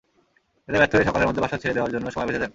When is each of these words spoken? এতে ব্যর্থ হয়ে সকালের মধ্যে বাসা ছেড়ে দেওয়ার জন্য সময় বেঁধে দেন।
এতে 0.67 0.77
ব্যর্থ 0.79 0.93
হয়ে 0.95 1.07
সকালের 1.09 1.27
মধ্যে 1.29 1.43
বাসা 1.45 1.57
ছেড়ে 1.61 1.75
দেওয়ার 1.77 1.93
জন্য 1.95 2.05
সময় 2.13 2.27
বেঁধে 2.27 2.41
দেন। 2.41 2.49